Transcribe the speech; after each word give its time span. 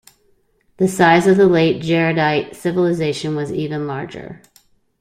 The 0.77 0.87
size 0.87 1.27
of 1.27 1.37
the 1.37 1.45
late 1.45 1.79
Jaredite 1.83 2.55
civilization 2.55 3.35
was 3.35 3.53
even 3.53 3.85
larger. 3.85 4.41